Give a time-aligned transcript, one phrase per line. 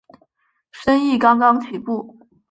[0.71, 2.17] 生意刚刚起步